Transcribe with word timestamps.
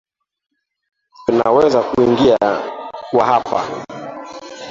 Tunaweza 1.25 1.81
kuingia 1.83 2.37
kwa 3.11 3.25
hapa. 3.25 3.85